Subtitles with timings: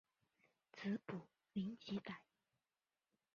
[0.71, 1.15] 子卜
[1.53, 2.15] 怜吉歹。